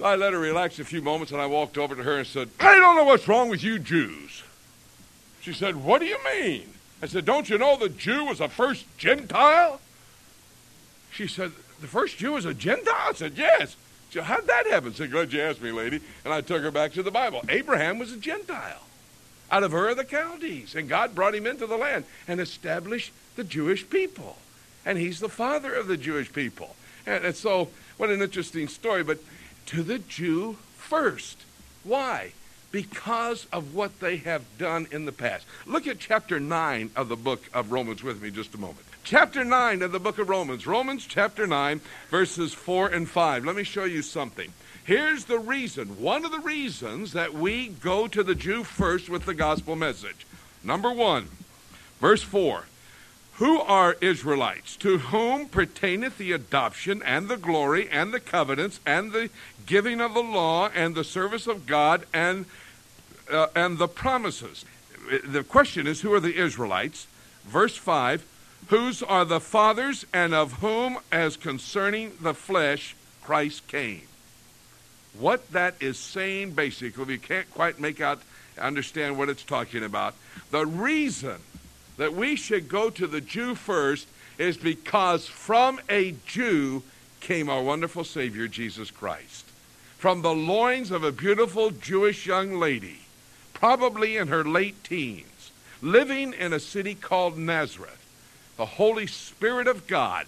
so 0.00 0.06
I 0.06 0.16
let 0.16 0.32
her 0.32 0.38
relax 0.38 0.78
a 0.78 0.84
few 0.84 1.02
moments 1.02 1.30
and 1.30 1.42
I 1.42 1.46
walked 1.46 1.76
over 1.76 1.94
to 1.94 2.02
her 2.02 2.16
and 2.16 2.26
said, 2.26 2.48
I 2.58 2.74
don't 2.74 2.96
know 2.96 3.04
what's 3.04 3.28
wrong 3.28 3.50
with 3.50 3.62
you 3.62 3.78
Jews. 3.78 4.42
She 5.42 5.52
said, 5.52 5.76
What 5.76 6.00
do 6.00 6.06
you 6.06 6.16
mean? 6.24 6.70
I 7.02 7.06
said, 7.06 7.26
Don't 7.26 7.50
you 7.50 7.58
know 7.58 7.76
the 7.76 7.90
Jew 7.90 8.24
was 8.24 8.38
the 8.38 8.48
first 8.48 8.86
Gentile? 8.96 9.78
She 11.12 11.26
said, 11.26 11.52
The 11.82 11.86
first 11.86 12.16
Jew 12.16 12.32
was 12.32 12.46
a 12.46 12.54
Gentile? 12.54 13.08
I 13.10 13.12
said, 13.12 13.34
Yes. 13.36 13.76
How'd 14.14 14.46
that 14.46 14.66
happen? 14.68 14.90
I 14.90 14.94
said, 14.94 15.10
glad 15.12 15.32
you 15.32 15.40
asked 15.40 15.62
me, 15.62 15.70
lady. 15.70 16.00
And 16.24 16.34
I 16.34 16.40
took 16.40 16.62
her 16.62 16.72
back 16.72 16.94
to 16.94 17.02
the 17.02 17.12
Bible. 17.12 17.44
Abraham 17.48 17.98
was 17.98 18.10
a 18.10 18.16
Gentile 18.16 18.82
out 19.52 19.62
of 19.62 19.72
Ur 19.72 19.90
of 19.90 19.98
the 19.98 20.04
Chaldees. 20.04 20.74
And 20.74 20.88
God 20.88 21.14
brought 21.14 21.34
him 21.34 21.46
into 21.46 21.66
the 21.66 21.76
land 21.76 22.06
and 22.26 22.40
established 22.40 23.12
the 23.36 23.44
Jewish 23.44 23.88
people. 23.88 24.38
And 24.84 24.98
he's 24.98 25.20
the 25.20 25.28
father 25.28 25.74
of 25.74 25.86
the 25.86 25.96
Jewish 25.96 26.32
people. 26.32 26.74
And, 27.06 27.24
and 27.24 27.36
so, 27.36 27.68
what 27.98 28.10
an 28.10 28.20
interesting 28.20 28.66
story. 28.66 29.04
But 29.04 29.18
to 29.66 29.82
the 29.82 29.98
Jew 29.98 30.56
first. 30.76 31.38
Why? 31.84 32.32
Because 32.70 33.46
of 33.52 33.74
what 33.74 34.00
they 34.00 34.18
have 34.18 34.42
done 34.58 34.86
in 34.90 35.04
the 35.04 35.12
past. 35.12 35.46
Look 35.66 35.86
at 35.86 35.98
chapter 35.98 36.38
9 36.38 36.90
of 36.94 37.08
the 37.08 37.16
book 37.16 37.42
of 37.52 37.72
Romans 37.72 38.02
with 38.02 38.22
me 38.22 38.30
just 38.30 38.54
a 38.54 38.58
moment. 38.58 38.86
Chapter 39.02 39.44
9 39.44 39.82
of 39.82 39.92
the 39.92 39.98
book 39.98 40.18
of 40.18 40.28
Romans. 40.28 40.66
Romans 40.66 41.06
chapter 41.06 41.46
9, 41.46 41.80
verses 42.10 42.52
4 42.52 42.88
and 42.88 43.08
5. 43.08 43.44
Let 43.44 43.56
me 43.56 43.64
show 43.64 43.84
you 43.84 44.02
something. 44.02 44.52
Here's 44.84 45.24
the 45.24 45.38
reason, 45.38 46.00
one 46.00 46.24
of 46.24 46.32
the 46.32 46.40
reasons 46.40 47.12
that 47.12 47.34
we 47.34 47.68
go 47.68 48.08
to 48.08 48.22
the 48.22 48.34
Jew 48.34 48.64
first 48.64 49.08
with 49.08 49.24
the 49.24 49.34
gospel 49.34 49.76
message. 49.76 50.26
Number 50.62 50.92
one, 50.92 51.28
verse 52.00 52.22
4 52.22 52.64
Who 53.40 53.58
are 53.58 53.96
Israelites? 54.02 54.76
To 54.76 54.98
whom 54.98 55.48
pertaineth 55.48 56.18
the 56.18 56.32
adoption 56.32 57.02
and 57.02 57.26
the 57.26 57.38
glory 57.38 57.88
and 57.88 58.12
the 58.12 58.20
covenants 58.20 58.80
and 58.84 59.12
the 59.12 59.30
giving 59.64 59.98
of 59.98 60.12
the 60.12 60.22
law 60.22 60.68
and 60.74 60.94
the 60.94 61.04
service 61.04 61.46
of 61.46 61.66
God 61.66 62.04
and, 62.12 62.44
uh, 63.32 63.46
and 63.56 63.78
the 63.78 63.88
promises? 63.88 64.66
The 65.24 65.42
question 65.42 65.86
is, 65.86 66.02
who 66.02 66.12
are 66.12 66.20
the 66.20 66.36
Israelites? 66.36 67.06
Verse 67.46 67.74
5 67.76 68.26
Whose 68.66 69.02
are 69.02 69.24
the 69.24 69.40
fathers 69.40 70.04
and 70.12 70.34
of 70.34 70.60
whom, 70.60 70.98
as 71.10 71.38
concerning 71.38 72.12
the 72.20 72.34
flesh, 72.34 72.94
Christ 73.22 73.66
came? 73.68 74.02
What 75.18 75.50
that 75.52 75.76
is 75.80 75.98
saying, 75.98 76.50
basically, 76.50 77.04
we 77.04 77.16
can't 77.16 77.50
quite 77.50 77.80
make 77.80 78.02
out, 78.02 78.20
understand 78.58 79.16
what 79.16 79.30
it's 79.30 79.42
talking 79.42 79.82
about. 79.82 80.14
The 80.50 80.66
reason 80.66 81.40
that 82.00 82.14
we 82.14 82.34
should 82.34 82.66
go 82.66 82.88
to 82.88 83.06
the 83.06 83.20
Jew 83.20 83.54
first 83.54 84.08
is 84.38 84.56
because 84.56 85.26
from 85.26 85.78
a 85.90 86.14
Jew 86.24 86.82
came 87.20 87.50
our 87.50 87.62
wonderful 87.62 88.04
Savior, 88.04 88.48
Jesus 88.48 88.90
Christ. 88.90 89.44
From 89.98 90.22
the 90.22 90.32
loins 90.32 90.90
of 90.90 91.04
a 91.04 91.12
beautiful 91.12 91.70
Jewish 91.70 92.24
young 92.24 92.58
lady, 92.58 93.00
probably 93.52 94.16
in 94.16 94.28
her 94.28 94.42
late 94.42 94.82
teens, 94.82 95.52
living 95.82 96.32
in 96.32 96.54
a 96.54 96.58
city 96.58 96.94
called 96.94 97.36
Nazareth, 97.36 98.02
the 98.56 98.64
Holy 98.64 99.06
Spirit 99.06 99.66
of 99.66 99.86
God 99.86 100.26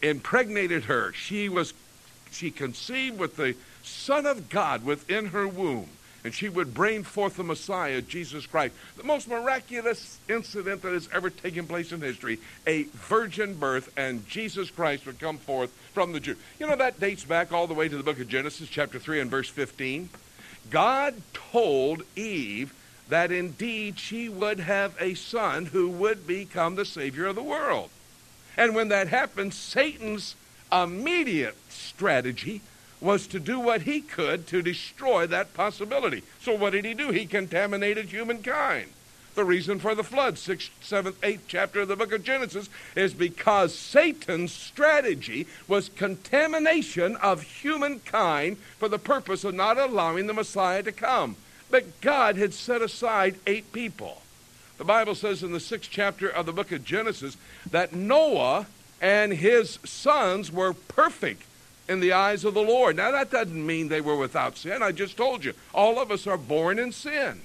impregnated 0.00 0.84
her. 0.84 1.12
She 1.12 1.50
was 1.50 1.74
she 2.32 2.50
conceived 2.50 3.18
with 3.18 3.36
the 3.36 3.56
Son 3.82 4.24
of 4.24 4.48
God 4.48 4.86
within 4.86 5.26
her 5.26 5.46
womb, 5.46 5.90
and 6.24 6.32
she 6.32 6.48
would 6.48 6.72
bring 6.72 7.04
forth 7.04 7.36
the 7.36 7.44
Messiah, 7.44 8.00
Jesus 8.00 8.46
Christ. 8.46 8.74
The 8.96 9.04
most 9.04 9.28
miraculous 9.28 10.18
incident 10.28 10.80
that 10.82 10.94
has 10.94 11.08
ever 11.12 11.28
taken 11.28 11.66
place 11.66 11.92
in 11.92 12.00
history 12.00 12.38
a 12.66 12.84
virgin 12.84 13.54
birth, 13.54 13.92
and 13.96 14.26
Jesus 14.26 14.70
Christ 14.70 15.04
would 15.04 15.20
come 15.20 15.36
forth 15.36 15.70
from 15.92 16.12
the 16.12 16.20
Jew. 16.20 16.36
You 16.58 16.66
know, 16.66 16.76
that 16.76 16.98
dates 16.98 17.24
back 17.24 17.52
all 17.52 17.66
the 17.66 17.74
way 17.74 17.88
to 17.88 17.96
the 17.96 18.02
book 18.02 18.18
of 18.18 18.28
Genesis, 18.28 18.68
chapter 18.68 18.98
3, 18.98 19.20
and 19.20 19.30
verse 19.30 19.50
15. 19.50 20.08
God 20.70 21.14
told 21.34 22.02
Eve 22.16 22.72
that 23.10 23.30
indeed 23.30 23.98
she 23.98 24.30
would 24.30 24.60
have 24.60 24.96
a 24.98 25.12
son 25.12 25.66
who 25.66 25.90
would 25.90 26.26
become 26.26 26.74
the 26.74 26.86
Savior 26.86 27.26
of 27.26 27.34
the 27.36 27.42
world. 27.42 27.90
And 28.56 28.74
when 28.74 28.88
that 28.88 29.08
happened, 29.08 29.52
Satan's 29.52 30.36
immediate 30.72 31.56
strategy 31.68 32.62
was 33.04 33.26
to 33.26 33.38
do 33.38 33.60
what 33.60 33.82
he 33.82 34.00
could 34.00 34.46
to 34.46 34.62
destroy 34.62 35.26
that 35.26 35.52
possibility. 35.52 36.22
So 36.40 36.56
what 36.56 36.70
did 36.70 36.86
he 36.86 36.94
do? 36.94 37.10
He 37.10 37.26
contaminated 37.26 38.06
humankind. 38.06 38.88
The 39.34 39.44
reason 39.44 39.78
for 39.78 39.94
the 39.94 40.02
flood, 40.02 40.38
sixth, 40.38 40.70
seventh, 40.80 41.22
eighth 41.22 41.44
chapter 41.46 41.82
of 41.82 41.88
the 41.88 41.96
book 41.96 42.12
of 42.12 42.24
Genesis, 42.24 42.70
is 42.96 43.12
because 43.12 43.74
Satan's 43.74 44.52
strategy 44.52 45.46
was 45.68 45.90
contamination 45.90 47.16
of 47.16 47.42
humankind 47.42 48.56
for 48.78 48.88
the 48.88 48.98
purpose 48.98 49.44
of 49.44 49.54
not 49.54 49.76
allowing 49.76 50.26
the 50.26 50.32
Messiah 50.32 50.82
to 50.84 50.92
come. 50.92 51.36
But 51.70 52.00
God 52.00 52.36
had 52.36 52.54
set 52.54 52.80
aside 52.80 53.36
eight 53.46 53.70
people. 53.72 54.22
The 54.78 54.84
Bible 54.84 55.14
says 55.14 55.42
in 55.42 55.52
the 55.52 55.60
sixth 55.60 55.90
chapter 55.90 56.28
of 56.28 56.46
the 56.46 56.52
book 56.52 56.72
of 56.72 56.84
Genesis 56.84 57.36
that 57.70 57.92
Noah 57.92 58.66
and 59.00 59.34
his 59.34 59.78
sons 59.84 60.50
were 60.50 60.72
perfect 60.72 61.42
in 61.88 62.00
the 62.00 62.12
eyes 62.12 62.44
of 62.44 62.54
the 62.54 62.62
Lord. 62.62 62.96
Now, 62.96 63.10
that 63.10 63.30
doesn't 63.30 63.66
mean 63.66 63.88
they 63.88 64.00
were 64.00 64.16
without 64.16 64.56
sin. 64.56 64.82
I 64.82 64.92
just 64.92 65.16
told 65.16 65.44
you, 65.44 65.54
all 65.74 65.98
of 65.98 66.10
us 66.10 66.26
are 66.26 66.38
born 66.38 66.78
in 66.78 66.92
sin. 66.92 67.40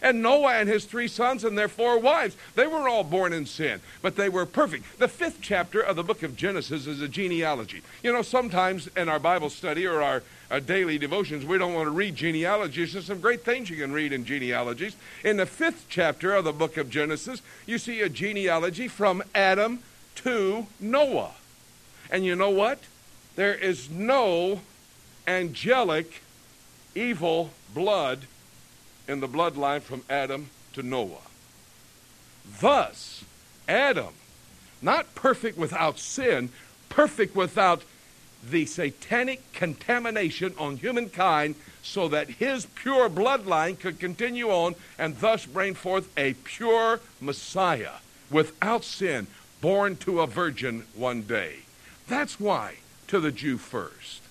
And 0.00 0.22
Noah 0.22 0.54
and 0.54 0.68
his 0.68 0.84
three 0.84 1.08
sons 1.08 1.42
and 1.42 1.58
their 1.58 1.68
four 1.68 1.98
wives, 1.98 2.36
they 2.54 2.66
were 2.66 2.88
all 2.88 3.02
born 3.02 3.32
in 3.32 3.46
sin, 3.46 3.80
but 4.00 4.14
they 4.14 4.28
were 4.28 4.46
perfect. 4.46 4.98
The 4.98 5.08
fifth 5.08 5.38
chapter 5.40 5.80
of 5.80 5.96
the 5.96 6.04
book 6.04 6.22
of 6.22 6.36
Genesis 6.36 6.86
is 6.86 7.00
a 7.00 7.08
genealogy. 7.08 7.82
You 8.02 8.12
know, 8.12 8.22
sometimes 8.22 8.86
in 8.96 9.08
our 9.08 9.18
Bible 9.18 9.50
study 9.50 9.86
or 9.86 10.00
our, 10.00 10.22
our 10.50 10.60
daily 10.60 10.98
devotions, 10.98 11.44
we 11.44 11.58
don't 11.58 11.74
want 11.74 11.86
to 11.86 11.90
read 11.90 12.14
genealogies. 12.14 12.92
There's 12.92 13.06
some 13.06 13.20
great 13.20 13.44
things 13.44 13.70
you 13.70 13.76
can 13.76 13.92
read 13.92 14.12
in 14.12 14.24
genealogies. 14.24 14.94
In 15.24 15.36
the 15.36 15.46
fifth 15.46 15.86
chapter 15.88 16.32
of 16.32 16.44
the 16.44 16.52
book 16.52 16.76
of 16.76 16.90
Genesis, 16.90 17.42
you 17.66 17.78
see 17.78 18.00
a 18.00 18.08
genealogy 18.08 18.86
from 18.86 19.22
Adam 19.34 19.80
to 20.16 20.68
Noah. 20.78 21.32
And 22.08 22.24
you 22.24 22.36
know 22.36 22.50
what? 22.50 22.78
There 23.38 23.54
is 23.54 23.88
no 23.88 24.62
angelic 25.28 26.22
evil 26.96 27.50
blood 27.72 28.26
in 29.06 29.20
the 29.20 29.28
bloodline 29.28 29.80
from 29.80 30.02
Adam 30.10 30.50
to 30.72 30.82
Noah. 30.82 31.22
Thus, 32.60 33.22
Adam, 33.68 34.14
not 34.82 35.14
perfect 35.14 35.56
without 35.56 36.00
sin, 36.00 36.50
perfect 36.88 37.36
without 37.36 37.82
the 38.42 38.66
satanic 38.66 39.52
contamination 39.52 40.52
on 40.58 40.78
humankind, 40.78 41.54
so 41.80 42.08
that 42.08 42.28
his 42.28 42.66
pure 42.66 43.08
bloodline 43.08 43.78
could 43.78 44.00
continue 44.00 44.50
on 44.50 44.74
and 44.98 45.16
thus 45.20 45.46
bring 45.46 45.74
forth 45.74 46.10
a 46.18 46.32
pure 46.42 46.98
Messiah 47.20 48.00
without 48.32 48.82
sin, 48.82 49.28
born 49.60 49.94
to 49.98 50.22
a 50.22 50.26
virgin 50.26 50.86
one 50.96 51.22
day. 51.22 51.58
That's 52.08 52.40
why 52.40 52.78
to 53.08 53.20
the 53.20 53.32
Jew 53.32 53.56
first. 53.56 54.22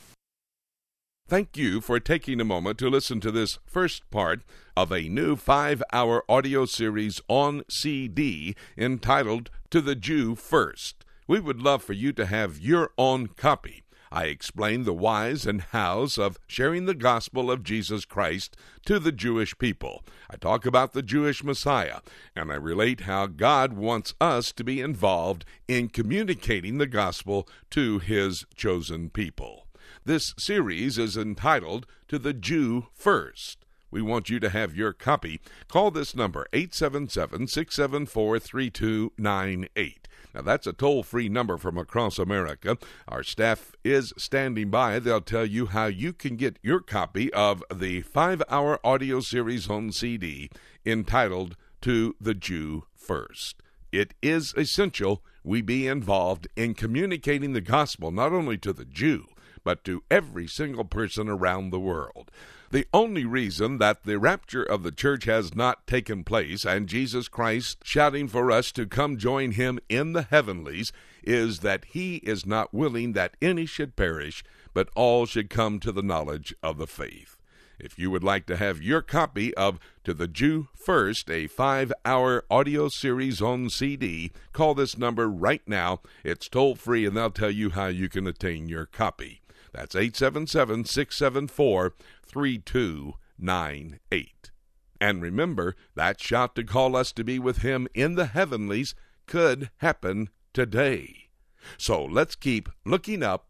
Thank 1.27 1.57
you 1.57 1.81
for 1.81 1.99
taking 1.99 2.39
a 2.39 2.45
moment 2.45 2.77
to 2.79 2.89
listen 2.89 3.19
to 3.19 3.31
this 3.31 3.59
first 3.65 4.09
part 4.11 4.43
of 4.77 4.93
a 4.93 5.09
new 5.09 5.35
five 5.35 5.83
hour 5.91 6.23
audio 6.29 6.65
series 6.65 7.19
on 7.27 7.63
CD 7.69 8.55
entitled 8.77 9.49
To 9.71 9.81
the 9.81 9.95
Jew 9.95 10.35
First. 10.35 11.03
We 11.27 11.41
would 11.41 11.61
love 11.61 11.83
for 11.83 11.91
you 11.93 12.13
to 12.13 12.25
have 12.27 12.59
your 12.59 12.91
own 12.97 13.27
copy. 13.27 13.83
I 14.11 14.25
explain 14.25 14.83
the 14.83 14.93
whys 14.93 15.45
and 15.45 15.61
hows 15.61 16.17
of 16.17 16.39
sharing 16.47 16.85
the 16.85 16.93
gospel 16.93 17.51
of 17.51 17.63
Jesus 17.63 18.05
Christ 18.05 18.55
to 18.85 18.99
the 18.99 19.11
Jewish 19.11 19.57
people. 19.57 20.03
I 20.29 20.37
talk 20.37 20.65
about 20.65 20.93
the 20.93 21.01
Jewish 21.01 21.43
Messiah, 21.43 21.99
and 22.35 22.51
I 22.51 22.55
relate 22.55 23.01
how 23.01 23.27
God 23.27 23.73
wants 23.73 24.13
us 24.21 24.51
to 24.53 24.63
be 24.63 24.81
involved 24.81 25.45
in 25.67 25.89
communicating 25.89 26.77
the 26.77 26.87
gospel 26.87 27.47
to 27.71 27.99
his 27.99 28.45
chosen 28.55 29.09
people. 29.09 29.67
This 30.05 30.33
series 30.37 30.97
is 30.97 31.17
entitled 31.17 31.85
To 32.07 32.17
the 32.17 32.33
Jew 32.33 32.87
First. 32.93 33.65
We 33.89 34.01
want 34.01 34.29
you 34.29 34.39
to 34.39 34.49
have 34.49 34.75
your 34.75 34.93
copy. 34.93 35.39
Call 35.67 35.91
this 35.91 36.15
number 36.15 36.47
877 36.53 37.47
674 37.47 38.39
3298. 38.39 40.06
Now, 40.37 40.43
that's 40.43 40.67
a 40.67 40.73
toll 40.73 41.01
free 41.01 41.29
number 41.29 41.57
from 41.57 41.79
across 41.79 42.19
America. 42.19 42.77
Our 43.07 43.23
staff 43.23 43.71
is 43.83 44.13
standing 44.19 44.69
by. 44.69 44.99
They'll 44.99 45.19
tell 45.19 45.47
you 45.47 45.65
how 45.65 45.87
you 45.87 46.13
can 46.13 46.35
get 46.35 46.59
your 46.61 46.79
copy 46.79 47.33
of 47.33 47.63
the 47.73 48.01
five 48.01 48.43
hour 48.47 48.79
audio 48.83 49.19
series 49.19 49.67
on 49.67 49.91
CD 49.91 50.51
entitled 50.85 51.55
To 51.81 52.15
the 52.21 52.35
Jew 52.35 52.83
First. 52.93 53.63
It 53.91 54.13
is 54.21 54.53
essential 54.55 55.23
we 55.43 55.63
be 55.63 55.87
involved 55.87 56.47
in 56.55 56.75
communicating 56.75 57.53
the 57.53 57.61
gospel 57.61 58.11
not 58.11 58.31
only 58.31 58.59
to 58.59 58.73
the 58.73 58.85
Jew, 58.85 59.25
but 59.63 59.83
to 59.85 60.03
every 60.11 60.45
single 60.45 60.85
person 60.85 61.29
around 61.29 61.71
the 61.71 61.79
world. 61.79 62.29
The 62.69 62.85
only 62.93 63.23
reason 63.23 63.77
that 63.77 64.03
the 64.03 64.19
rapture 64.19 64.63
of 64.63 64.83
the 64.83 64.91
church 64.91 65.23
has 65.23 65.55
not 65.55 65.87
taken 65.87 66.25
place 66.25 66.65
and 66.65 66.89
Jesus 66.89 67.29
Christ 67.29 67.77
shouting 67.83 68.27
for 68.27 68.51
us 68.51 68.73
to 68.73 68.85
come 68.85 69.17
join 69.17 69.51
him 69.51 69.79
in 69.87 70.11
the 70.11 70.23
heavenlies 70.23 70.91
is 71.23 71.59
that 71.59 71.85
he 71.85 72.17
is 72.17 72.45
not 72.45 72.73
willing 72.73 73.13
that 73.13 73.37
any 73.41 73.65
should 73.65 73.95
perish, 73.95 74.43
but 74.73 74.89
all 74.95 75.25
should 75.25 75.49
come 75.49 75.79
to 75.79 75.93
the 75.93 76.01
knowledge 76.01 76.53
of 76.61 76.77
the 76.77 76.87
faith. 76.87 77.37
If 77.79 77.97
you 77.97 78.11
would 78.11 78.23
like 78.23 78.45
to 78.47 78.57
have 78.57 78.81
your 78.81 79.01
copy 79.01 79.53
of 79.53 79.79
To 80.03 80.13
the 80.13 80.27
Jew 80.27 80.67
First, 80.75 81.29
a 81.29 81.47
five 81.47 81.93
hour 82.03 82.43
audio 82.49 82.89
series 82.89 83.41
on 83.41 83.69
CD, 83.69 84.31
call 84.51 84.75
this 84.75 84.97
number 84.97 85.29
right 85.29 85.61
now. 85.67 86.01
It's 86.23 86.49
toll 86.49 86.75
free 86.75 87.05
and 87.05 87.15
they'll 87.15 87.31
tell 87.31 87.51
you 87.51 87.69
how 87.69 87.87
you 87.87 88.09
can 88.09 88.27
attain 88.27 88.67
your 88.67 88.87
copy. 88.87 89.41
That's 89.73 89.95
877 89.95 90.85
674 90.85 91.93
3298. 92.27 94.51
And 94.99 95.21
remember, 95.21 95.75
that 95.95 96.19
shout 96.19 96.55
to 96.55 96.63
call 96.63 96.95
us 96.95 97.11
to 97.13 97.23
be 97.23 97.39
with 97.39 97.59
Him 97.59 97.87
in 97.93 98.15
the 98.15 98.25
heavenlies 98.27 98.95
could 99.25 99.69
happen 99.77 100.29
today. 100.53 101.29
So 101.77 102.03
let's 102.03 102.35
keep 102.35 102.67
looking 102.85 103.23
up 103.23 103.47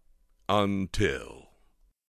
until. 0.49 1.46